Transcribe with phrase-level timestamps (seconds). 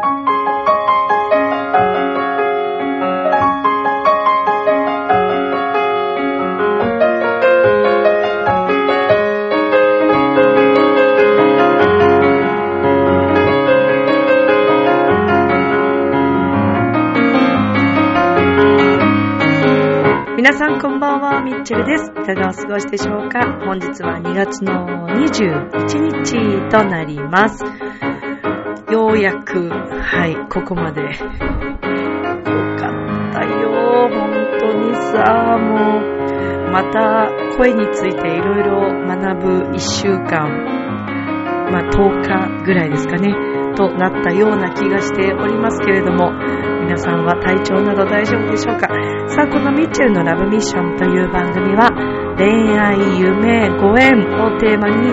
[0.00, 0.08] 皆
[20.54, 22.10] さんこんばんは、ミッチェルです。
[22.10, 23.40] いかがお過ごしでしょうか？
[23.66, 27.62] 本日は2月の21日となります。
[29.10, 31.02] ようやく、はい、ここまで。
[31.02, 31.18] よかっ
[33.32, 40.46] たよ、本当にさ、もう、また声についていろいろ学ぶ1週間、
[41.72, 43.34] まあ10日ぐらいですかね、
[43.74, 46.30] となったような気がしておりますけれども、
[46.82, 48.86] 皆さんは体調など大丈夫でしょうか？
[49.26, 51.90] さあ、このミッチェルのラブミッションという番組は、
[52.38, 55.12] 恋愛、夢、ご縁をテーマに、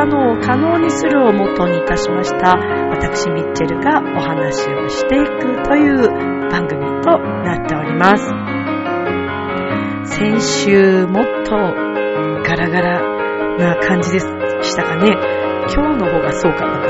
[0.00, 6.08] 可能を可能にするをもとにいたしました、私ミッチェルがお話をしていくという
[6.48, 8.24] 番組となっております。
[10.16, 11.68] 先週もっとガ
[12.56, 13.02] ラガラ
[13.58, 14.26] な感じでし
[14.74, 15.14] たかね。
[15.68, 16.80] 今日の方がそうかな。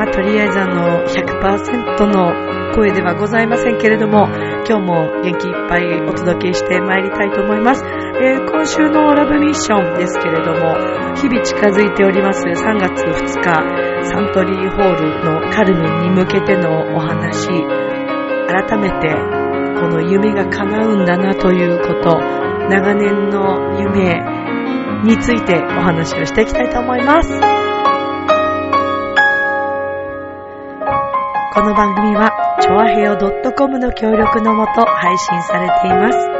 [0.00, 2.32] まあ、とりあえずあの、100%の
[2.74, 4.30] 声ではございませんけれども、
[4.66, 7.84] 今日も元気いっぱいお届けしてまいりたいと思います。
[8.18, 10.74] えー、今週のラブミッションですけれども、
[11.14, 17.48] 日々近づいております3月2日、サントリーホールのカルメンに向けてのお話、
[18.48, 19.14] 改めて
[19.80, 22.18] この夢が叶うんだなということ、
[22.68, 24.20] 長年の夢
[25.04, 27.30] についてお話をしていきたいと思います。
[31.52, 33.16] この番組は、ちょわへよ
[33.56, 36.39] .com の協力のもと配信されています。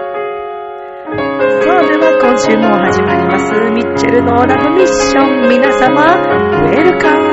[2.30, 3.52] 今週も始まります。
[3.72, 5.48] ミッチェルのラブミッション。
[5.48, 7.26] 皆様、ウェルカム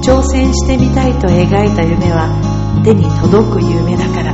[0.00, 2.30] 挑戦してみたいと描いた夢は
[2.84, 4.32] 手に届く夢だから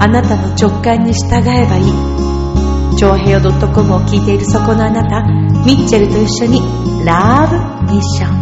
[0.00, 5.24] あなたの直感に従えばいい長平洋 .com を聞いているそこのあなた
[5.66, 6.60] ミッチェルと一緒に
[7.04, 8.39] ラブミッション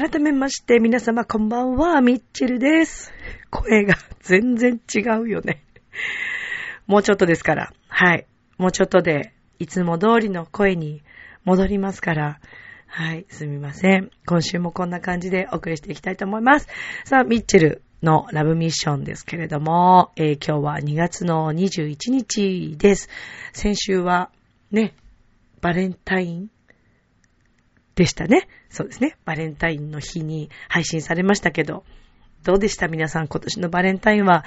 [0.00, 2.00] 改めまして皆様こんばんは。
[2.02, 3.12] ミッチェルです。
[3.50, 5.64] 声が全然違うよね。
[6.86, 7.72] もうちょっとですから。
[7.88, 8.24] はい。
[8.58, 11.02] もうちょっとでいつも通りの声に
[11.44, 12.38] 戻りますから、
[12.86, 14.12] はい、すみません。
[14.24, 16.68] 今週もこんな感じでお送りしていきたいと思います。
[17.04, 23.08] さあ、ミッチェルのラブミッションですけれども、えー今日は2月の21日です。
[23.52, 24.30] 先週は
[24.70, 24.94] ね、
[25.60, 26.50] バレンタイン
[27.98, 28.48] でしたね。
[28.70, 29.16] そうですね。
[29.24, 31.84] バレンタインの日に配信されましたけど、
[32.44, 32.88] どうでした？
[32.88, 34.44] 皆さん今年のバレンタインは、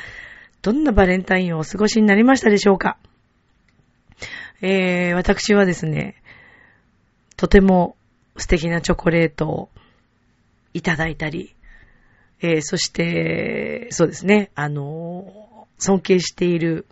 [0.62, 2.98] どんなバレンタインをお過ごしになりましたでしょうか？
[4.62, 6.16] えー、私はですね、
[7.36, 7.98] とても
[8.38, 9.70] 素敵なチョコレートを
[10.74, 11.56] いただいたり、
[12.42, 15.52] えー、そして、そうですね、あのー
[15.84, 16.86] 尊敬している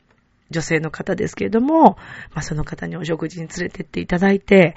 [0.49, 1.97] 女性の方ですけれども、
[2.33, 4.73] まあ、その方にお食事に連れてっていただいて、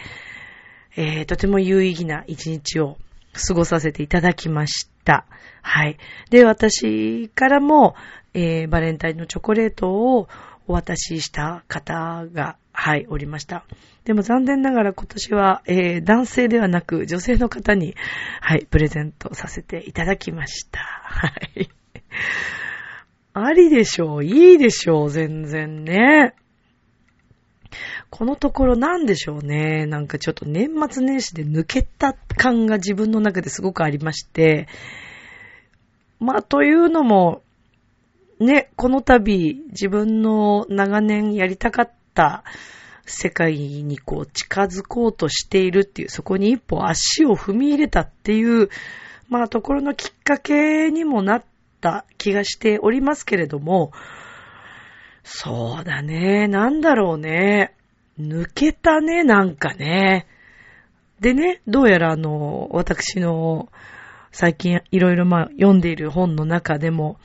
[0.96, 2.98] えー、とても有意義な一日を
[3.32, 5.26] 過ごさせていただきました。
[5.62, 5.96] はい。
[6.30, 7.94] で、私からも、
[8.34, 10.28] えー、バレンタインのチョコレートを
[10.66, 13.64] お渡しした方が、はい、おりました。
[14.04, 17.94] でも残念ながら今年は、えー、男性ではなく女性の方に、
[18.40, 20.80] はい、プレゼントさせていただきました。
[20.80, 21.68] はい。
[23.34, 26.34] ありでしょう、いいでしょう、全然ね。
[28.12, 29.86] このところなんでしょうね。
[29.86, 34.68] なんかちょっと年末年始で抜けた感が自分の中ですごくありまして。
[36.20, 37.40] まあ、というのも、
[38.38, 42.44] ね、この度自分の長年やりたかった
[43.06, 48.68] 世界にこう近づこうとしているっていう、そこに一歩足を踏み入れたっていう、
[49.30, 51.44] まあところのきっかけにもなっ
[51.80, 53.90] た気がしておりますけれども、
[55.24, 57.74] そうだね、なんだろうね。
[58.20, 60.26] 抜けたね、なんかね。
[61.20, 63.68] でね、どうやらあの、私の
[64.32, 67.18] 最近いろいろまあ読んでいる本の中でも、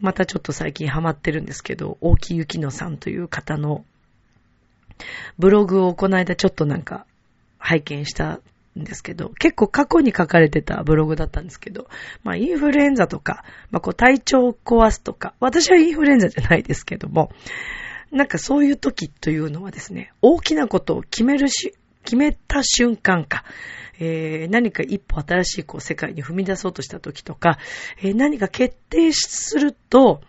[0.00, 3.84] またちょっと最近ハマってるんですけど、大木ゆきのさんという方の
[5.38, 7.06] ブログをこの間ちょっとなんか
[7.58, 8.40] 拝見した
[8.78, 11.88] んですけど、結構過去に書かれてたブログだったんですけど、
[12.22, 17.30] まあインフルエンザとか、まあこう体調を壊すとか、私はインフルエンザじゃないですけども、
[18.12, 21.74] なんかそういう時というのはですね、大きなことを決めるし、
[22.04, 23.44] 決めた瞬間か、
[23.98, 27.58] えー何か一歩新しいこう世界に踏み出そうとした時とか、
[28.02, 30.20] えー何か決定すると、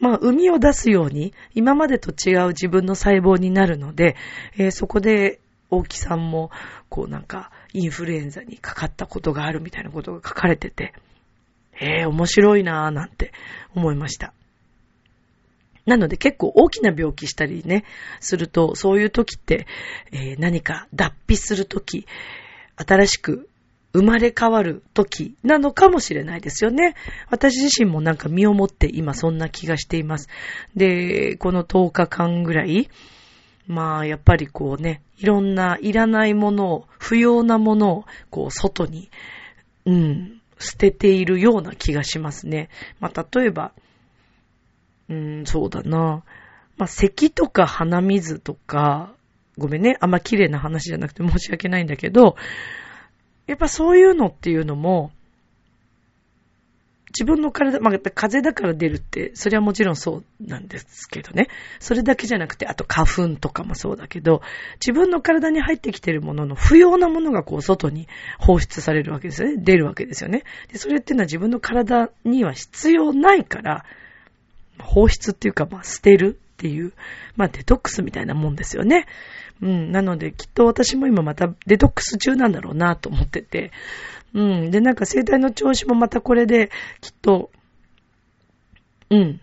[0.00, 4.16] まあ、海を出すように、今までと違う自分の細胞になるので、
[4.56, 5.40] えー、そこで、
[5.70, 6.50] 大木さんも、
[6.88, 10.94] こうなんか、インフルエンザにかかったことがあるみたいなことが書かれてて、
[11.80, 13.32] えー、面白いなぁなんて
[13.74, 14.32] 思いました。
[15.90, 17.84] なので結構大きな病気したりね、
[18.20, 19.66] すると、そういう時って、
[20.12, 22.06] えー、何か脱皮する時、
[22.76, 23.48] 新しく
[23.92, 26.94] 生まれ変わる時なのかもしれないですよね。
[27.28, 30.28] 私自身もなんか身をもって今そんな気がしています。
[30.76, 32.88] で、この10日間ぐらい、
[33.66, 39.10] まあやっぱりこうね、いろんないらないものを、不要なものをこう外に、
[39.86, 42.68] うん、捨てているような気がしますね。
[43.00, 43.72] まあ例えば、
[45.10, 46.22] うん、そうだな。
[46.76, 49.12] まあ咳とか鼻水とか、
[49.58, 52.36] ごめんね、あんま綺麗な話じゃなくて申し訳ないんだけど、
[53.46, 55.10] やっぱそういうのっていうのも、
[57.08, 61.48] 自分の体、まあ、風邪だから出るって、それはもちろんそうなんですけどね。
[61.80, 64.42] それだけじゃなくて、あと花粉とかもそうだけど、
[64.74, 68.06] 自分の体に入ってきてるものの不要なものがこう外に
[68.38, 69.56] 放出されるわけですよね。
[69.58, 70.44] 出るわけですよね。
[70.72, 73.84] で、それっていうのは自分の体には必要ないから、
[74.80, 76.92] 放出っていうか、まあ、捨てるっていう、
[77.36, 79.06] まあ、デトックスみたいなもんですよね。
[79.62, 79.92] うん。
[79.92, 83.72] なので、きっと私も今またデトックス中なんだろうなと思ってて。
[84.34, 84.70] うん。
[84.70, 87.50] で、なんか生体の調子もまたこれで、きっと、
[89.10, 89.40] うん。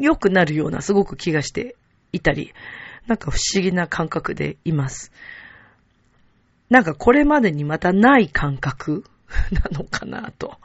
[0.00, 1.76] 良くなるようなすごく気がして
[2.12, 2.52] いたり、
[3.06, 5.12] なんか不思議な感覚でいます。
[6.68, 9.04] なんかこれまでにまたない感覚
[9.50, 10.58] なのかなと。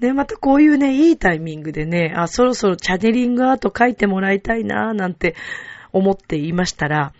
[0.00, 5.34] で、またこういうね、いいタイミングでね、あ、そろそろチャネリングアート書いてもらいたいなぁ、なんて
[5.92, 7.12] 思っていましたら、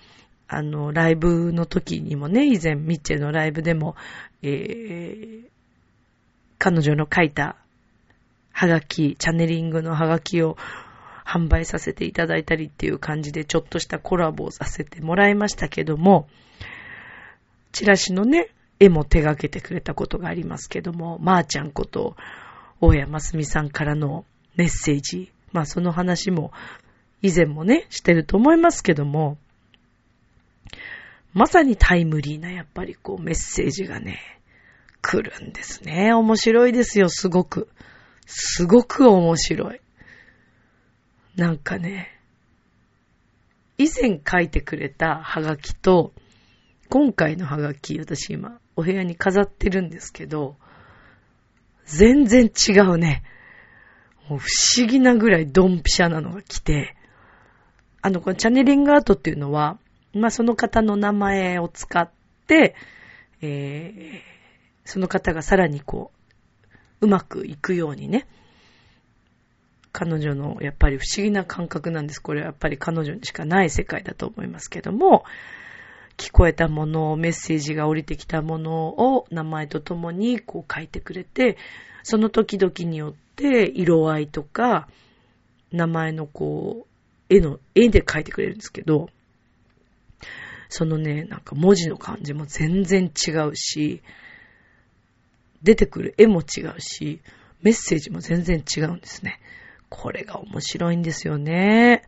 [0.46, 3.96] あの、ライブの時にもね、以前、ミッチェのライブでも、
[4.42, 5.42] えー、
[6.58, 7.56] 彼女の書いた
[8.52, 10.56] ハガキ、チャネリングのハガキを
[11.25, 16.28] 販売させていただいたりっていう感じで、ちょっとしたコラボをさせてもらいましたけども、
[17.72, 18.48] チラシのね、
[18.80, 22.16] 絵も手掛けてくれたことがありますけども、まー、あ、ちゃんこと、
[22.80, 24.25] 大谷ますみさんからの
[24.56, 26.52] メッセージ、まあその話も
[27.22, 29.38] 以前もね、してると思いますけども、
[31.32, 34.19] まさにタイムリーな、やっぱりこうメッセージがね、
[35.02, 36.12] 来るんですね。
[36.12, 37.69] 面白いですよ、すごく。
[38.26, 39.80] すごく面白い。
[41.36, 42.19] なんかね、
[43.78, 46.12] 以前書いてくれたハガキと、
[46.88, 50.56] 今回のハガキ、私今、お部屋に飾ってるんですけど、
[51.88, 53.23] 全然違うね。
[54.29, 54.46] もう不
[54.76, 56.94] 思議なぐらいドンピシャなのが来て、
[58.02, 59.79] あの、このチャネリングアートっていうのは、
[60.12, 62.11] まあ、その方の名前を使っ
[62.46, 62.75] て、
[63.40, 66.12] えー、その方がさらにこ
[67.00, 68.26] う、うまくいくようにね、
[69.93, 72.20] 彼女のやっぱり不思議な感覚なんです。
[72.20, 75.25] これはやっぱり彼女にしかない世界だと思いますけども、
[76.19, 81.56] 聞こえたもの、メッセージが降りてきたものを名前とともにこう書いてくれて、
[82.03, 84.88] その時々によって色合いとか、
[85.70, 86.87] 名前のこ
[87.31, 89.09] う、絵の、絵で書いてくれるんですけど、
[90.69, 94.03] そのね、なんか文字の感じも全然違うし、
[95.62, 97.21] 出てくる絵も違うし、
[97.62, 99.41] メッセージも全然違うんですね。
[99.88, 102.03] これが面白いんですよね。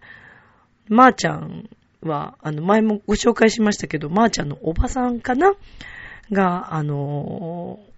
[0.89, 1.70] まー、あ、ちゃん
[2.03, 5.53] は、あの、前もご紹介しましたけど、まー、あ、ちゃんのおばさんかな？
[6.33, 7.91] が、あのー、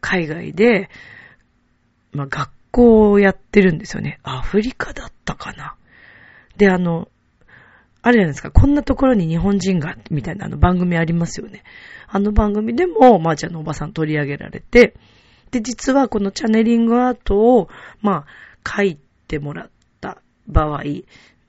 [0.00, 0.90] 海外で、
[2.12, 4.18] まあ、学校をやってるんですよね。
[4.22, 5.76] アフリカだったかな？
[6.56, 7.08] で、あの、
[8.02, 8.50] あるじゃないですか。
[8.50, 11.62] こんなところに日本人が、みたいなあの番組ありますよね。
[12.08, 14.94] あの番組でも、まー、あ、ちゃんのおばさん取り上げられて、
[15.52, 17.68] で、実はこのチャネリングアートを、
[18.00, 18.26] ま
[18.64, 18.98] あ、書い
[19.28, 19.70] てもらっ
[20.00, 20.82] た場合、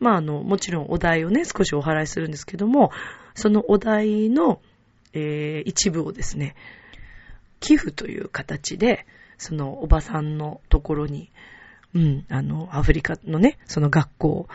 [0.03, 2.91] まあ、あの、もちろんお題をね、少しお払いするんですけども、
[3.36, 4.62] そのお題の、
[5.13, 6.55] えー、一部をですね、
[7.62, 9.05] 寄付という形で、
[9.38, 11.31] そのおばさんのところに、
[11.95, 14.48] うん、あの、アフリカのね、その学校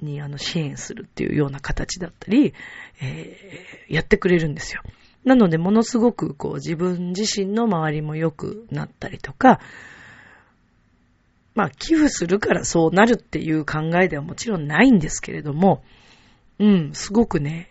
[0.00, 2.54] にあの支援するっていうような形だったり、
[3.02, 4.82] えー、やってくれるんですよ。
[5.24, 9.58] なので、ものすごくこう自分自身の周りも良くなったりとか、
[11.56, 15.82] まあ、寄付するからそうなるっていう考えではもちろんないんですけれども、
[16.58, 17.70] うん、すごくね、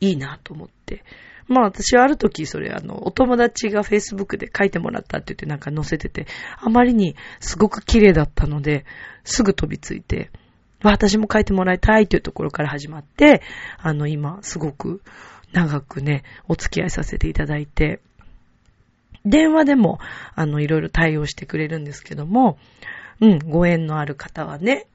[0.00, 1.04] いいなと思って。
[1.46, 8.86] まあ私はある時それあの、お友達が Facebook で書いてもらったって言ってなんか載せてて、あまりにすごく綺麗だったので、
[9.24, 10.30] すぐ飛びついて、
[10.84, 13.42] 私も書いてもらいたいというところから始まって、
[13.78, 15.02] あの、今、すごく
[15.52, 18.00] 長くね、お付き合いさせていただいて、
[19.24, 19.98] 電話でも、
[20.34, 22.58] あの、いろいろ対応してくれるんですけども、
[23.20, 24.86] うん、ご縁のある方はね、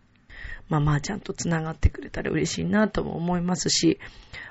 [0.67, 3.99] まあまあちゃんと繋がってくれたら嬉しいなとも思いますし、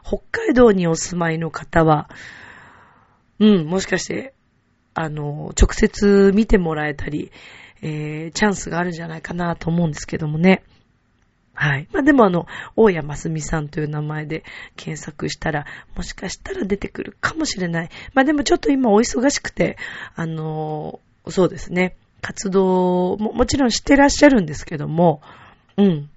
[0.04, 2.10] 北海道にお住まいの方は、
[3.38, 4.34] うん、もしかして、
[4.94, 7.30] あの、直接見てもらえたり、
[7.82, 10.64] えー、チャンスがあるんじゃないかなと思うんですけどもね。
[11.60, 11.88] はい。
[11.92, 12.46] まあでもあの、
[12.76, 14.44] 大谷ますみさんという名前で
[14.76, 17.90] 検索したら、もしかしたら出てくるかもしれない。
[18.14, 19.76] まあでもちょっと今お忙しくて、
[20.14, 21.96] あのー、そうですね。
[22.20, 25.20] 活動ももちろんしてらっしゃるんですけども、
[25.76, 26.08] うん。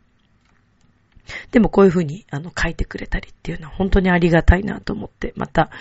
[1.52, 5.72] でもこういうふうにあの書いてくれたりっていうのは本当にありがたいなと思って、また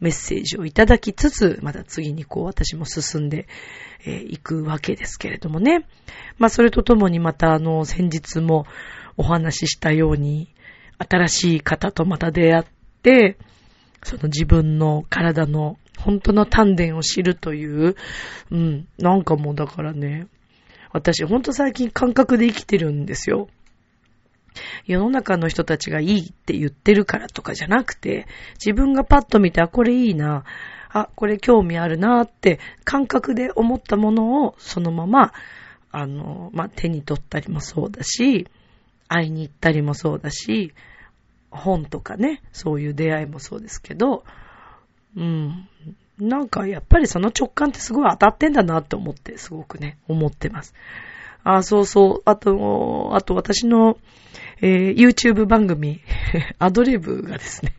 [0.00, 3.46] メッセージをいただきつつ、また次にこう私も進んで
[4.06, 5.86] い、えー、くわけですけれどもね。
[6.38, 8.64] まあそれとともにまたあの先日も
[9.16, 10.48] お話ししたように、
[10.98, 12.64] 新しい方とまた出会っ
[13.02, 13.38] て、
[14.02, 17.96] その自分の体の本当の丹田を知るという、
[18.50, 20.26] うん、なんかもうだからね、
[20.92, 23.48] 私ほんと最近感覚で生きてるんですよ。
[24.86, 30.44] 世の中の人たちがいいって言ってるからとかじゃなくて、自分がパッと見て、あ、これいいな、
[30.92, 35.32] あ、これ興味あるなって感覚で思ったものをそのまま、
[35.92, 38.48] あの、まあ、手に取ったりもそうだし、
[39.10, 40.72] 会いに行ったりもそうだし、
[41.50, 44.24] 本とかね、そういう出会いもそうですけど、
[45.16, 45.68] うん。
[46.18, 50.74] なんかやっぱりその直感ってすごい当たってんだなって思って、すごくね、思ってます。
[51.42, 52.22] あ、そうそう。
[52.24, 53.98] あと、あと私の、
[54.62, 56.00] えー、YouTube 番組、
[56.60, 57.74] アドリブがですね、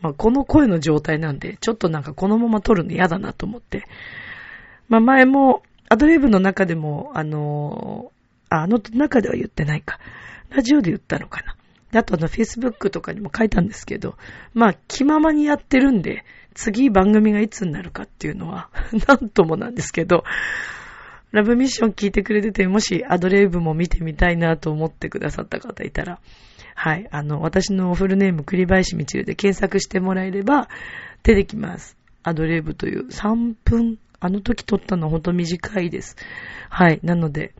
[0.00, 3.84] まあ、この声の状態なんで、ちょっとなんかこのまま撮るの嫌だなと思って。
[4.88, 10.00] まあ、前も、アドリブの中でも、あのー、あ、あの中では言ってないか。
[10.54, 11.56] ラジオで言ったのかな。
[12.00, 14.16] あとあの、Facebook とかにも書いたんですけど、
[14.54, 18.70] まあ、気ままにやってるんで、次番組がいつになるかっていうのは、
[19.08, 20.24] なんともなんですけど、
[21.32, 26.20] ラブミッション聞いてくれてて、もしアドレイブも見てみたいなと思ってくださった方いたら、
[26.74, 30.68] はい、あの、私のフルネーム栗林みちるで検索してもらえれば
[31.22, 31.96] 出てきます。
[32.22, 36.16] アドレイブという3分、あの時撮ったのほんと短いです。
[36.68, 37.54] はい、なので、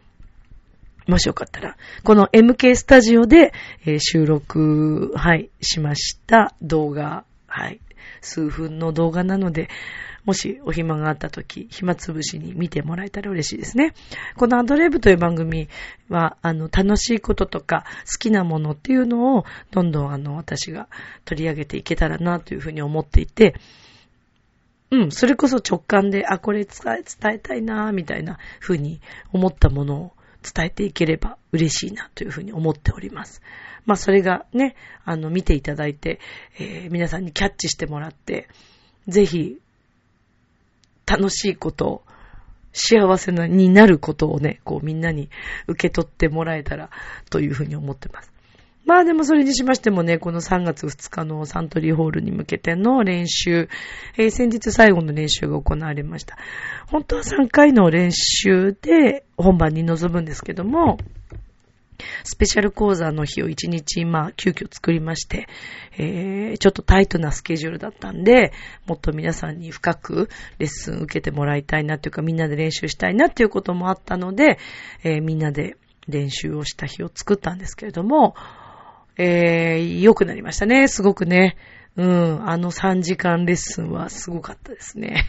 [1.06, 3.52] もしよかったら、この MK スタジオで、
[3.84, 7.80] えー、収録、はい、しました動画、はい、
[8.20, 9.68] 数分の動画なので、
[10.24, 13.92] もしお暇があった時、暇つぶしに見てもらえたら嬉しいですね。
[14.36, 15.68] このアドレブという番組
[16.08, 20.88] は、あの、楽しいこととか好きなものっていうのを、どんどんあの、私が
[21.24, 23.56] 取り上げていけたらなというふうに思っていて、
[24.92, 29.00] うん、それこそ直感で、あ、これ伝え、伝えたいな、みたいなふうに
[29.32, 33.42] 思ったものを伝えていければ嬉しいなというふうに思っております。
[33.86, 36.20] まあそれがね、あの見ていただいて、
[36.58, 38.48] えー、皆さんにキャッチしてもらって、
[39.08, 39.58] ぜひ
[41.06, 42.02] 楽しいこと、
[42.72, 45.28] 幸せになることをね、こうみんなに
[45.66, 46.90] 受け取ってもらえたら
[47.30, 48.32] というふうに思ってます。
[48.84, 53.68] まあでもそれにしましてもね、この3月2日のサントリーホールに向けての練習、
[54.16, 56.36] えー、先日最後の練習が行われました。
[56.88, 60.98] 本当は3回の練習で本番に臨むんですけども、
[62.24, 65.46] スペシャル講座の日を1日、まあ、急遽作りまして、
[65.98, 68.52] えー、ちょっとタイトなスケジュールだったんで、
[68.86, 74.58] もっと皆さんに深くレッスン受けてもらいたいなというか、みんなで練習したいなっていうこともあったので、
[75.04, 75.76] えー、みんなで
[76.08, 78.34] 練習をした日を作ったんですけれども、
[79.16, 81.56] えー、良くなりましたね、すごくね。
[81.94, 85.26] うん、あの3時間レッスンはすごかったですね。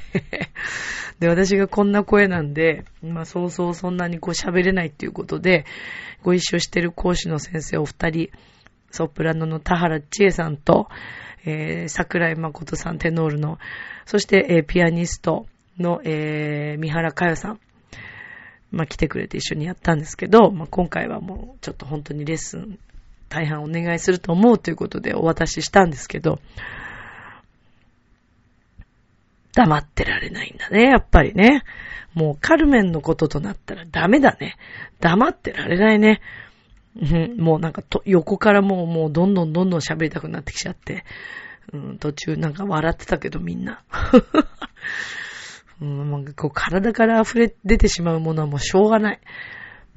[1.20, 5.66] で、私がこんな声なんで、まあそうそうそんなにこう喋れないっていうことで、
[6.22, 8.30] ご一緒してる講師の先生お二人、
[8.92, 10.88] ソプラノの田原千恵さんと、
[11.46, 13.60] えー、桜井誠さんテノールの、
[14.06, 15.48] そして、えー、ピアニスト
[15.78, 17.60] の、えー、三原佳代さん、
[18.72, 22.80] まあ来てくれて一緒にやったんですけど、まあ今回はもうちょっと本当にレッスン
[23.34, 26.40] 大半お願いすると思うということでお渡ししたんですけど、
[29.56, 31.64] 黙ってられないんだね、やっぱりね。
[32.14, 34.56] もうカルメンのこととなったらダメだね。
[35.00, 36.22] 黙ってられないね。
[36.96, 41.06] うんもうなんかと横からもうもうどんどんどんどん喋りたくなってきちゃって、
[41.74, 43.82] うん、途中なんか笑ってたけどみんな。
[45.82, 49.20] うん、なんかこう体から溢れ出てしまうものはもうしょうがない。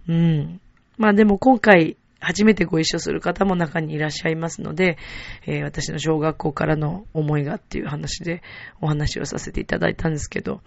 [0.08, 0.60] うん。
[0.96, 4.98] まあでも今回初めてご一緒する方も中にいらっしゃいますので、
[5.46, 8.42] えー、私の小学校からの思いがっていう話で
[8.80, 10.60] お話をさせていただいたんですけど、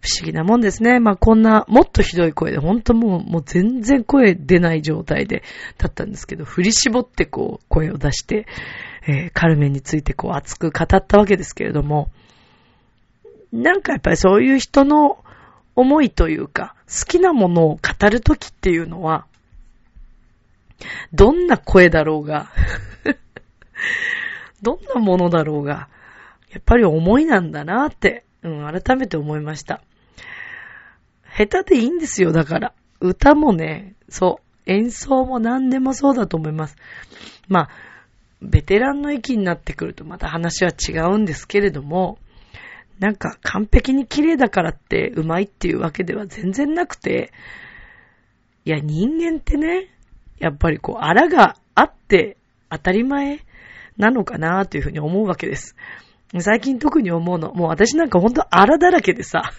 [0.00, 0.98] 不思議なもんですね。
[0.98, 5.44] まあこんなもっとひどい声で、本当もうもう全然声出ない状態で
[5.78, 8.46] だったんですけど、振り絞ってこう声を出して、
[9.06, 12.10] えー、カルメンについてこう熱く語ったわけですけれども、
[13.52, 15.18] なんかやっぱりそういう人の
[15.76, 19.26] 思いというか、好きなものを語るときっていうのは、
[21.12, 22.50] どんな声だろうが
[24.62, 25.88] どんなものだろうが、
[26.50, 29.82] やっぱり思いなんだなって、うん、改めて思いました。
[31.36, 32.72] 下手でいいんですよ、だから。
[33.00, 36.76] 歌もね、そう、演奏も何でもそうだと思います。
[37.48, 37.70] まあ、
[38.40, 42.18] ベテランの域になってくるとまた話は違うんですけれども、
[42.98, 47.32] なんか完璧に綺麗だからってうまいっていうわけでは全然なくて、
[48.64, 49.90] いや人間ってね、
[50.38, 52.36] やっぱりこう、あらがあって
[52.70, 53.40] 当たり前
[53.96, 55.76] なのかなというふうに思うわけです。
[56.38, 59.52] 最近特に思うの、もう私なんかほんとあらだらけでさ、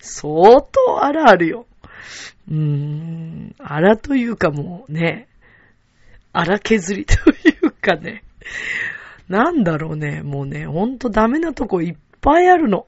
[0.00, 1.66] 相当あらあるよ。
[2.48, 5.28] うーん、あらというかもうね、
[6.32, 7.14] あら削りとい
[7.62, 8.24] うかね、
[9.28, 12.86] なんだろうね、もうね、ほんとダメなとこいっぱいあるの。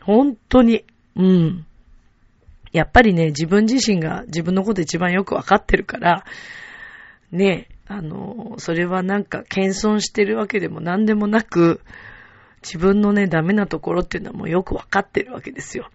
[0.00, 0.84] 本当に。
[1.16, 1.66] うん。
[2.76, 6.26] やっぱりね、自分自身が自分のこと一番よくわかってるから、
[7.32, 11.80] ね、あの、それはなんか謙遜してるわけでも何でもなく、
[12.62, 15.88] 自分のね、ダメなところっていうのはもうよくわかってるわけですよ。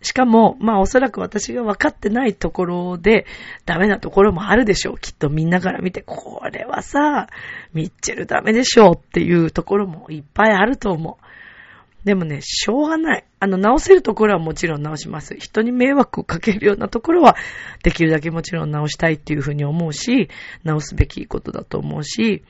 [0.00, 3.26] しかも、まあおそらく私が分かってないところで
[3.66, 4.98] ダメなところもあるでしょう。
[4.98, 7.26] きっとみんなから見て、これはさ、
[7.72, 11.28] ミッチェルダメでしょうっていうところもいっぱいあると思う。
[12.04, 13.24] でもね、しょうがない。
[13.40, 15.36] あの、直せるところはもちろん直します。
[15.36, 17.36] 人に迷惑をかけるようなところは、
[17.82, 20.28] できるだけもちろん直したいっていうふうに思うし、
[20.64, 22.44] 直すべきことだと思うし、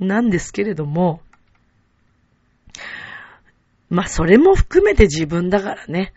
[0.00, 1.20] なんですけれども、
[3.90, 6.12] まあ、それも含めて自分だからね。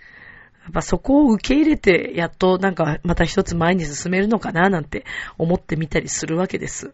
[0.64, 5.06] やっぱそこを受け入れて、やっとなんかまた一つ前に進めるのかななんて
[5.38, 6.92] 思ってみたりするわけです。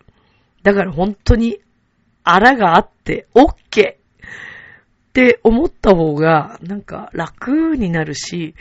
[0.61, 1.59] だから本当に、
[2.23, 3.95] あらがあって、OK!
[5.13, 8.55] って思った方が、なんか楽になるし、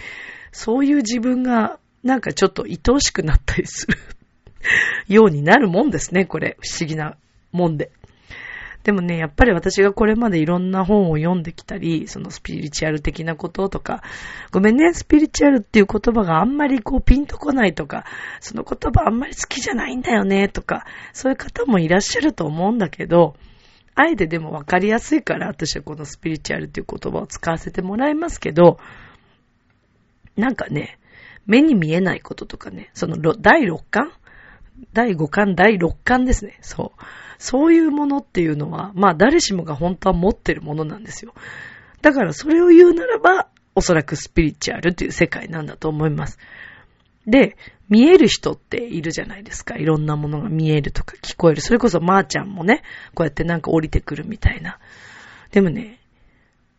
[0.53, 3.97] そういう自分が、なんかちょっと愛おしくなったりする
[5.09, 6.59] ようになるもんですね、これ。
[6.61, 7.17] 不思議な
[7.53, 7.91] もんで。
[8.85, 14.03] でもね、やっぱり私がこれまでいろんな本を読んできたり、そのスピリチュアル的なこととか、
[14.51, 18.05] ごめんね、スピリチュアルっていう言葉があんまりこうピンとこないとか、
[18.41, 23.37] その言葉あんまり好きじゃないんだよねとか、そういう方もいらっしゃると思うんだけど、
[23.95, 28.79] あえてでも分かりやすいから、私はこのスピリチュアルっていう言葉を使わせてもらいますけど、
[30.37, 30.99] なんかね、
[31.47, 34.13] 目に見えないこととかね、その第6巻
[34.93, 36.59] 第5巻、第6巻ですね。
[36.61, 37.03] そう。
[37.39, 41.35] そういうものっていうのは、まあ誰しもが本当は持ってるものなんですよ。
[42.01, 46.39] だからそれを言うならば、おそらくスピリチュアルっていう世界なんだと思います。
[47.27, 47.57] で、
[47.89, 49.77] 見える人っているじゃないですか。
[49.77, 51.61] いろんなものが見えるとか聞こえる。
[51.61, 52.83] それこそまーちゃんもね、
[53.15, 54.79] こうやってなんか降りてくるみたいな。
[55.51, 55.99] でもね、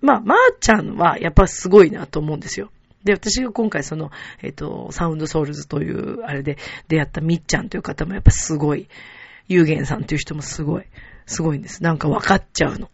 [0.02, 2.72] まあ、まーちゃんはやっぱすごいなと思うんですよ。
[3.04, 8.88] で、私が今回その、えっ、ー、と、サウンドソウルズという、あれで出会ったみっちゃんという方もやっぱすごい。
[9.48, 10.84] ゆうげんさんという人もすごい。
[11.26, 11.84] すごいんです。
[11.84, 12.90] なんか分かっちゃうの。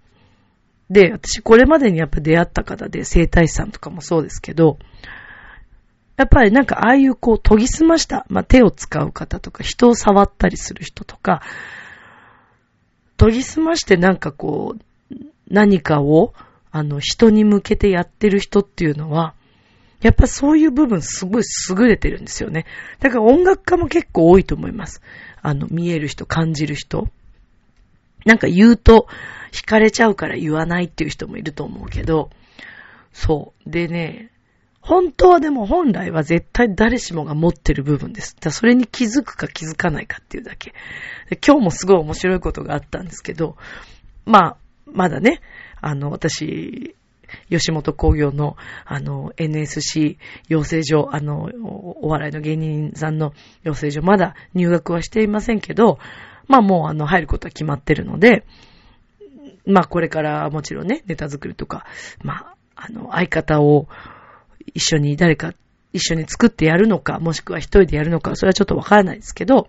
[0.89, 4.79] で、私これまでにやっぱ出会った方で、生体師さんとかもそうですけど、
[6.19, 11.41] やっぱりなんかああいうこう研ぎ澄ました、まあ、手を使う方とか人を触ったりする人とか、
[13.15, 15.15] 研ぎ澄ましてなんかこう
[15.49, 16.33] 何かを
[16.71, 19.33] あの人に向けてやってる人っていうのは、
[20.01, 22.65] やっぱそういう部分すごい優れてるんですよね。
[22.99, 25.01] だから音楽家も結構多いと思います。
[25.41, 27.07] あの、見える人、感じる人。
[28.25, 29.07] なんか言うと
[29.53, 32.29] 惹かれちゃうから言わないっていう人もいると思うけど、
[33.13, 33.69] そう。
[33.69, 34.31] でね、
[34.89, 38.35] 本当はでも本来は絶対誰しもが持ってる部分です。
[38.39, 40.73] だそれに気づくか気づかないかっていうだけ
[41.45, 43.55] 今日もすごい面白いことがあったんですけど、
[44.25, 45.41] まあ、まだね、
[45.79, 46.95] あの、私、
[47.51, 51.51] 吉本工業の、あの、NSC 養成所、あの、
[52.01, 55.99] お笑いの芸人さんの養成所、まだ入学はしていませんけど、
[56.47, 58.43] まあもう、あの、入ることは決まってるので、
[59.67, 61.85] まあこれからもちろんね、ネタ作りとか、
[62.23, 63.87] まあ、あの、相方を、
[64.73, 65.53] 一緒に誰か
[65.93, 69.67] 一緒に作ってやるのか、もしくは一人でやるのか、それはちょっとわからないですけど、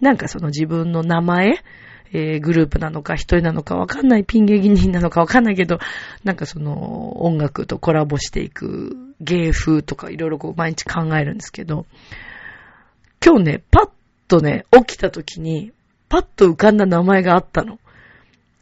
[0.00, 1.62] なんかその自分の名前、
[2.12, 5.78] えー、グループなのか一人なのかわかんない、ピン芸人なのかわかんないけど、
[6.24, 11.86] なんかその音楽とコラボしていく芸風とかいろいろこう毎日考えるんですけど、
[13.24, 13.90] 今日ね、パッ
[14.28, 15.72] とね、起きた時に、
[16.08, 17.80] パッと浮かんだ名前があったの。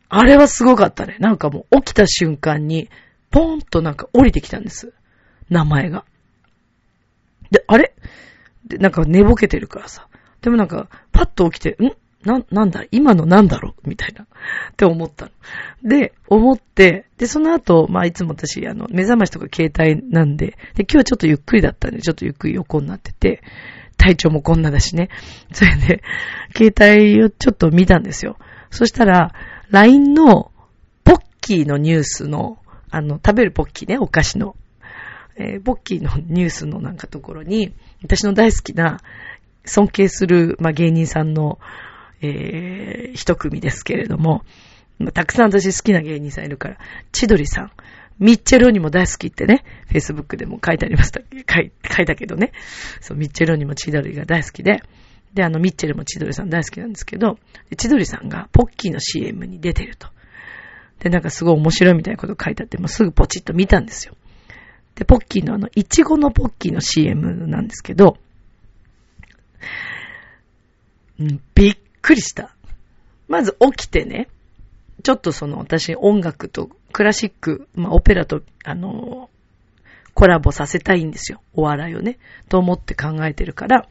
[0.09, 1.17] あれはすごかったね。
[1.19, 2.89] なんかもう起きた瞬間に、
[3.31, 4.95] ポーンとなんか降りてきたんです。
[5.49, 6.05] 名前が。
[7.51, 7.95] で、あれ？
[8.67, 10.09] で、なんか寝ぼけてるからさ。
[10.41, 11.93] でもなんか、パッと起きて、ん？
[12.27, 13.89] な、なんだ、今のなんだろう？
[13.89, 14.25] みたいな。
[14.25, 14.27] っ
[14.77, 15.33] て思ったの。
[15.83, 23.43] で、思って、で、その後、まあ、いつも私、あの、目覚ましとか携帯なんで、で、今日はちょっとゆっくりだったんで、ちょっとゆっくり横になってて、
[23.97, 25.09] 体調もこんなだしね。
[25.53, 26.03] それで、
[26.57, 28.37] 携帯をちょっと見たんですよ。
[28.71, 29.33] そしたら、
[29.71, 30.51] LINE の
[31.05, 32.59] ポッキーのニュースの、
[32.91, 34.57] あの、食べるポッキーね、お菓子の。
[35.37, 39.01] えー、ポッキーのニュースのなんかところに、私の大好きな、
[39.67, 41.59] 尊敬する、まあ、芸人さんの、
[42.21, 44.43] えー、一組ですけれども、
[44.99, 46.79] またくさん私好きな芸人さんいるから、
[47.13, 47.73] 千鳥さん、
[48.19, 52.53] ミッチェロにも大好きってね、Facebook でも書いてありました、書い書いたけどね、
[53.01, 54.83] そう、ミッチェロにも千鳥が大好きで、
[55.33, 57.39] で、あの、ミッチェルも千鳥さん大好きなんですけど、
[57.77, 60.09] 千鳥さんがポッキーの CM に出てると。
[61.01, 64.15] で、なんかすごい面白いみたいなこと書いてあって、もうすぐポチッと見たんですよ。
[64.95, 68.17] で、ポッキーのあの、いちごのポッキーの CM なんですけど、
[71.55, 72.55] びっくりした。
[73.29, 74.29] まず起きてね、
[75.03, 79.31] ちょっとその私音楽とクラシック、まあオペラと、あの、
[80.15, 81.41] コラボさせたいんですよ。
[81.55, 82.19] お笑いをね。
[82.49, 83.89] と思って考えてるから。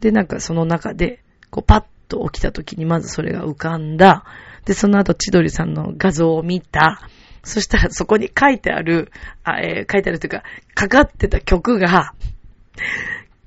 [0.00, 4.24] で、なんかその中で、こうパッと起きた時にまずそれが浮かんだ。
[4.64, 7.08] で、その後千鳥さんの画像を見た。
[7.44, 9.12] そしたらそこに書いてある、
[9.44, 10.42] あえー、書いてあるというか、
[10.74, 12.12] かかってた曲が、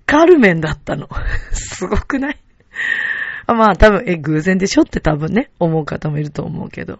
[0.06, 1.10] カルメンだったの。
[1.52, 2.40] すごくない？
[3.48, 7.00] まあ多分、え、偶然でしょって多分ね、思う方もいると思うけど。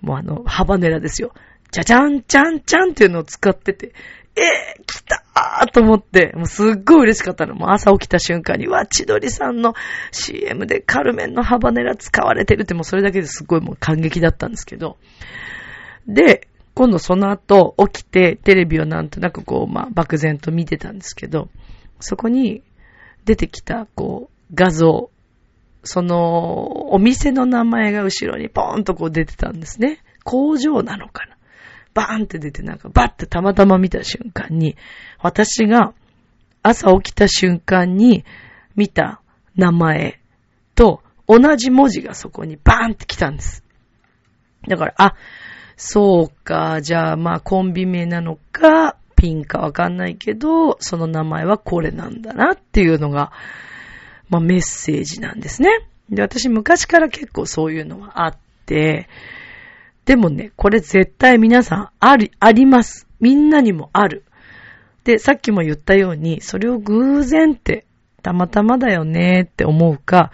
[0.00, 1.32] もうあの、ハバネラですよ。
[1.70, 3.92] じゃじゃん、ちゃんちゃんっていうのを使ってて、
[4.36, 7.54] えー、来たーと思って、もうすっごい嬉しかったの。
[7.54, 9.74] もう朝起きた瞬間に、わ、千鳥さんの
[10.12, 14.96] CM でカルメンのハバネラ使われてるってもうそれだけですごいもう感激だったんですけど。
[16.08, 21.48] で、今度その後起きてテレビをなんとなくこう、まあ漠然と見てたんですけど、
[22.00, 22.62] そこに
[23.24, 25.10] 出てきたこう画像、
[25.84, 30.02] そのお店の名前が後ろにポーンとこう出てたんですね。
[30.24, 31.36] 工場なのかな
[31.94, 34.76] バーンって出てなんかバッてたまたま見た瞬間に、
[35.20, 35.94] 私が
[36.62, 38.24] 朝起きた瞬間に
[38.76, 39.20] 見た
[39.56, 40.20] 名前
[40.74, 43.64] と同じ文字がそこにバーンって来たんです。
[44.68, 45.14] だから、あ、
[45.78, 53.30] そうか、じゃあまあコンビ名なのか、ピンかわかんないけど、その名前はこれなんだなっていうのが、
[54.28, 55.70] まあメッセージなんですね。
[56.10, 58.36] で、私昔から結構そういうのはあっ
[58.66, 59.08] て、
[60.04, 63.06] でもね、これ絶対皆さんあり、あります。
[63.20, 64.24] みんなにもある。
[65.04, 67.84] で、さっきも言ったように、それを偶然って、
[68.22, 70.32] たまたまだよねって思うか、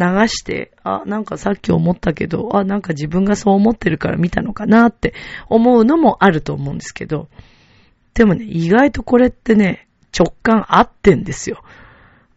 [0.00, 5.14] 流して、あ、なんかさっき思ったけど、あ、なんか自分がそう思ってるから見たのかなって
[5.48, 7.28] 思うのもあると思うんですけど、
[8.14, 9.86] でもね、意外とこれってね、
[10.18, 11.62] 直感合ってんですよ。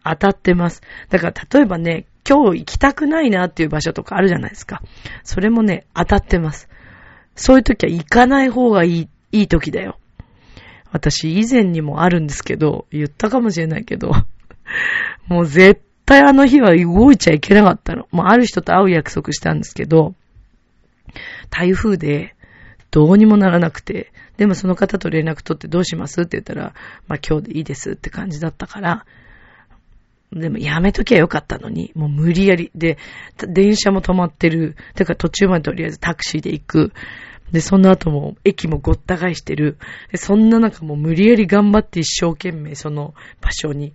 [0.03, 0.81] 当たってます。
[1.09, 4.81] だから例えばね、今日行きたくないなっていう場所とかあるじゃないですか。
[5.23, 6.69] それもね、当たってます。
[7.35, 9.97] そういう時は行かない方がいい、いい時だよ。
[10.91, 14.11] 私以前にもあるんですけど、言ったかもしれないけど、
[15.27, 18.07] もう絶対対あの日は動いちゃいけなかったの。
[18.11, 20.15] もうある人と会う約束したんですけど、
[21.49, 22.35] 台風で
[22.91, 26.73] どうにもならなくて、でもその方と連絡取ってどうしますって言ったら、
[27.07, 29.05] まあ今日でいいですって感じだったから、
[30.31, 32.71] でもやめときゃよかったのに、もう無理やり。
[32.75, 32.97] で、
[33.37, 34.75] 電車も止まってる。
[34.95, 36.93] てか途中までとりあえずタクシーで行く。
[37.51, 39.77] で、その後も駅もごった返してる。
[40.11, 43.93] で、そんな中もう無理やり頑張って一生懸命その場所に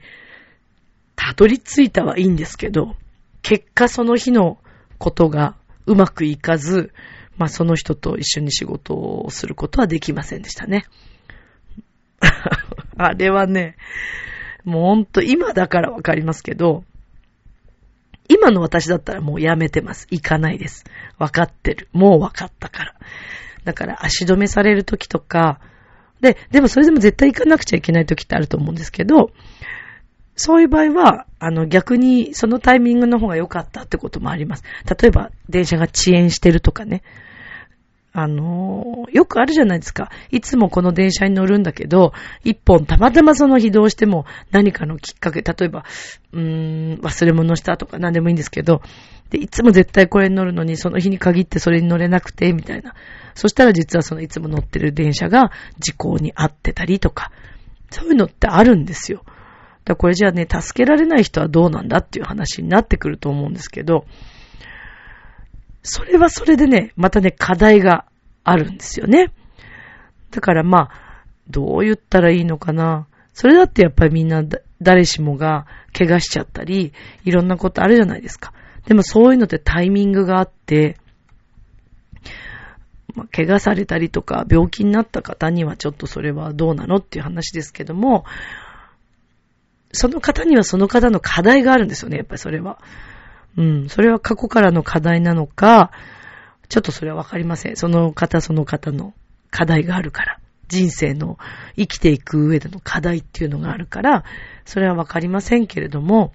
[1.28, 2.96] たどり着いたはいいんですけど、
[3.42, 4.56] 結果その日の
[4.96, 6.90] ことがうまくいかず、
[7.36, 10.86] まあその人と一緒に仕事をすることはできませんでしたね。
[12.96, 13.76] あれはね、
[14.64, 16.84] もうほんと今だからわかりますけど、
[18.30, 20.06] 今の私だったらもうやめてます。
[20.10, 20.84] 行かないです。
[21.18, 21.88] わかってる。
[21.92, 22.94] もうわかったから。
[23.64, 25.60] だから足止めされる時とか、
[26.22, 29.30] で、でもそれでも絶対行かなくちゃいけない時ってあると思うんですけど、
[30.38, 34.62] そういう場合は、あの逆にそのタイミングの方が良かったってこともあります。
[34.84, 37.02] 例えば電車が遅延してるとかね。
[38.12, 40.10] あのよくあるじゃないですか。
[40.30, 45.84] いつもこの電車に乗るんだけど、一本たまたまその移動しても何かのきっかけ、例えば、
[46.32, 48.80] うーん、忘れ物したとか何でもいいんですけど、
[49.30, 52.94] で、いつも絶対これに乗るのに、その日に限ってそれに乗れなくて、みたいな。
[53.34, 57.30] そしたら実はそのいつも乗ってる電車が事故に遭ってたりとか、
[57.90, 59.22] そういうのってあるんですよ。
[59.88, 64.04] だこれじゃあね、助けられない人はどうなんだっていう話になってくると思うんですけど、
[65.82, 68.04] それはそれでね、またね、課題が
[68.44, 69.32] あるんですよね。
[70.30, 73.06] だからまあ、どう言ったらいいのかな。
[73.32, 74.44] それだってやっぱりみんな
[74.82, 76.92] 誰しもが怪我しちゃったり、
[77.24, 78.52] いろんなことあるじゃないですか。
[78.84, 80.98] でもそういうのってタイミングがあって、
[83.14, 88.26] まあ、怪我されたりとか病気になった方にはちょっとそれはどうなのっていう話ですけども、
[89.92, 92.78] その方にはその方の課題があるんですよね、やっぱりそれは。
[93.56, 95.90] うん、それは過去からの課題なのか、
[96.68, 97.76] ちょっとそれはわかりません。
[97.76, 99.14] その方その方の
[99.50, 100.38] 課題があるから。
[100.68, 101.38] 人生の
[101.76, 104.24] 生きていく上での課題っていうのがあるから、
[104.64, 106.32] それはわかりませんけれども、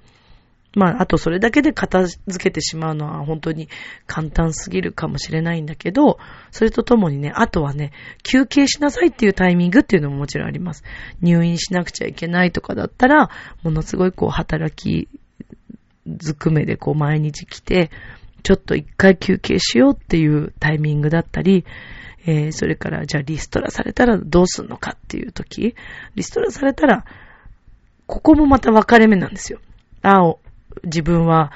[0.76, 3.70] まあ、あとそれだけで片付けてしまうのは本当に
[4.08, 6.18] 簡単すぎるかもしれないんだけど、
[6.52, 7.92] それとともにね、あとはね、
[8.24, 10.84] 休憩しなさいっていうタイミングっていうのももちろんあります。
[11.22, 13.30] 入院しなくちゃいけないとかだったら、
[13.62, 15.08] ものすごいこう働き
[16.08, 17.92] ずくめでこう毎日来て、
[18.42, 21.66] ちょっと一回休憩しようっていうタイミングだったり、
[22.26, 25.76] えー、それからじゃあリストラされたらどうすんのかっていう時、
[26.16, 27.06] リストラされたら、
[28.06, 29.60] ここもまた分かれ目なんですよ。
[30.02, 30.36] あ、
[30.84, 31.52] 自分は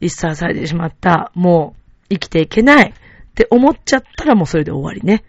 [0.00, 1.32] リストラされてしまった。
[1.34, 2.92] もう生きていけないっ
[3.34, 5.24] て思っちゃったらもうそれで終わりね。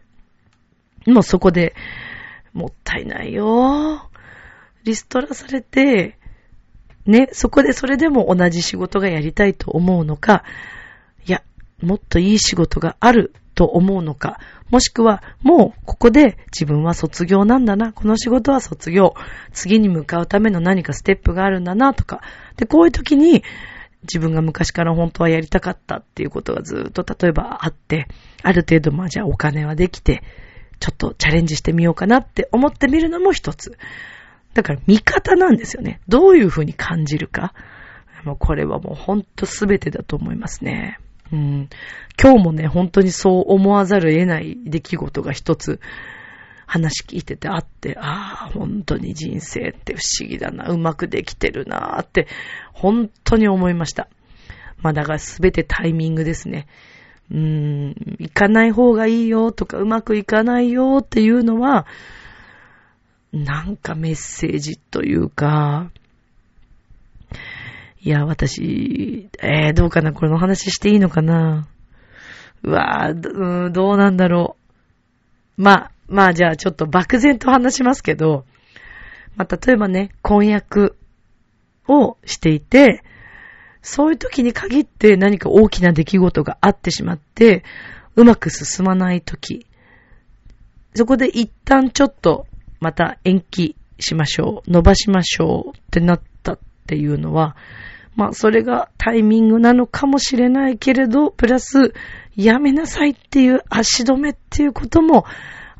[1.05, 1.75] もうそこで、
[2.53, 4.09] もったいないよ。
[4.83, 6.17] リストラされて、
[7.05, 10.43] ね、そこでそれでも同じ仕事がやりたいと思うのか、
[11.25, 11.41] いや、
[11.81, 19.15] もっといい仕事があると思うのか、もしくは、もうここで自分は卒業なんだな、この仕事は卒業、
[19.51, 22.21] 次に向かうための何かステップがあるんだな、とか。
[22.57, 23.43] で、こういう時に、
[24.03, 28.07] 自分が昔から本当はやりたかったっていうことがずっと例えばあって、
[28.41, 30.23] ある程度まあじゃあお金はできて、
[30.79, 33.77] ちょっとチャレンジしてみようかなって思ってみるのも一つ。
[34.53, 36.01] だから見方なんですよね。
[36.07, 37.53] どういうふうに感じるか。
[38.25, 40.99] もうこれはもうほんと全てだと思いますね。
[41.31, 41.69] うん。
[42.21, 45.79] 今日もね、本当にそう思わざるを得ない出来事が一つ
[46.73, 52.27] 話聞いててあって、ああ、本当に人生って不思議だな、うまくできてるなって、
[52.73, 54.07] 本当に思いました。
[54.81, 56.65] まあだからすべてタイミングですね。
[57.29, 61.85] うーん、行かない方がいいよとか、うまくいかないよっていうのは、
[63.31, 65.91] なんかメッセージというか、
[68.01, 71.67] いや、私、えー、どうかなこれの話していいのかな
[72.63, 74.55] うわぁ、どうなんだろ
[75.57, 75.61] う。
[75.61, 78.45] まあ、まあじゃあちょっと漠然と話しますけど、
[79.35, 80.97] まあ例えばね、婚約
[81.87, 83.03] をしていて、
[83.81, 87.63] そういう時に限って何か大きな出来事があってしまって、
[88.15, 89.65] うまく進まない時、
[90.95, 92.45] そこで一旦ちょっと
[92.79, 97.55] また延期しましょう、伸ばしましょうってなったっていうのは、
[98.15, 101.93] まあそれがタイミングなのかもしれないけれど、プラス
[102.35, 105.25] やめなさいっていう足止めっていうことも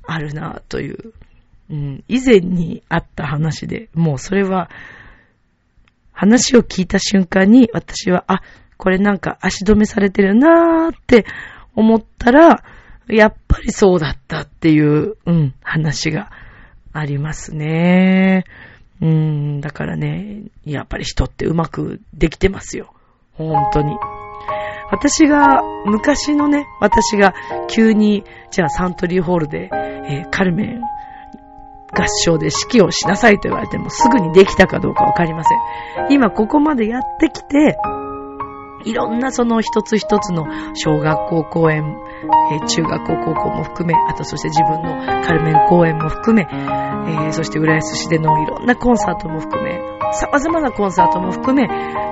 [0.05, 1.13] あるなという、
[1.69, 4.69] うん、以前にあった話で、もうそれは
[6.11, 8.41] 話を聞いた瞬間に私は、あ、
[8.77, 11.25] これなんか足止めされてるなーって
[11.75, 12.63] 思ったら、
[13.07, 16.31] やっぱりそうだったっていう、うん、話が
[16.93, 18.45] ありますね。
[19.01, 22.93] うん、だからね、やっぱり人ってうまくできてますよ。
[23.33, 23.95] 本当に。
[24.93, 27.33] 私が、昔のね、私が
[27.67, 30.81] 急に、じゃあサントリーホールで、えー、カルメン
[31.91, 35.57] 合唱で指揮をしなさいと言われてもすぐにできたかどうかわかりません。
[36.11, 37.75] 今ここまでやってきて、
[38.85, 41.83] いろんなその一つ一つの小学校公演、
[42.51, 49.79] えー、中学校高校も含め、あとそして自分のカルメン公演も含め、えー、そして浦安市でのいろんなコンサートも含め、
[50.13, 51.63] 様々なコンサートも含め、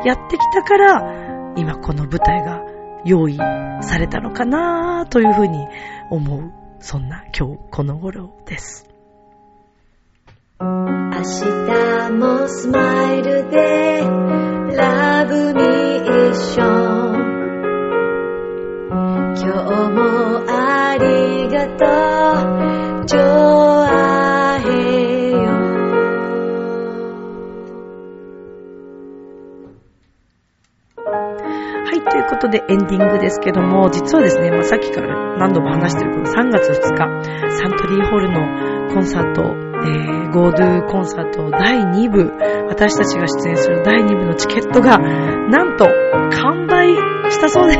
[0.03, 1.21] やってきたから、
[1.57, 2.70] 今この舞台が
[3.05, 5.67] 用意されたのかなというふうに
[6.09, 8.87] 思う、そんな今日この頃です。
[10.59, 14.01] 明日もスマイルで
[14.75, 15.61] ラブミ
[16.31, 17.31] ッション
[19.35, 20.01] 今日も
[20.47, 21.85] ありがと
[23.03, 23.70] う
[32.11, 42.31] ということでエンディングですけども実はですね、まあ、さっきから何度も話してるこの3月2日サントリーホールのコンサートえー、ゴードゥコンサート第2部、
[42.67, 45.87] 私たちが出演する第2部のチケットが、なんと、
[46.29, 46.93] 完売
[47.31, 47.73] したそうで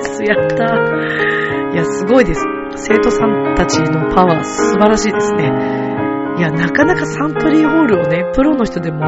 [0.00, 0.22] す。
[0.22, 2.46] やったーいや、すごいです。
[2.76, 5.44] 生徒さんたちのパワー素晴らしいですね。
[6.38, 9.00] いや、なかなかサントリーホールをね、プロの人でも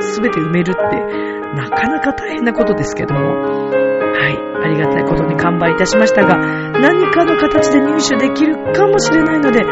[0.00, 0.80] 全て埋めるって、
[1.54, 3.81] なかなか大変なことですけども、
[4.22, 6.38] はい、ありがたいことに完売いたしましたが、
[6.78, 9.64] 何かの形で入手できるかもしれないので、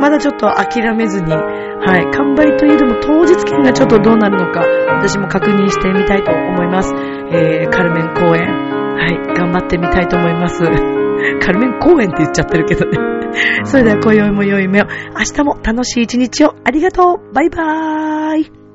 [0.00, 4.62] まだちょっと諦めずに、はい、完売といえども当日券がちょっとどうなるのか、
[5.00, 6.94] 私も確認してみたいと思います。
[7.32, 8.76] えー、カルメン公演。
[8.96, 10.62] はい、頑張ってみたいと思います。
[11.42, 12.98] カルメン公園って言っちゃってるけどね。
[13.64, 18.65] それでは今宵も良い目を、明日も楽しい一日をありがとうバイバーイ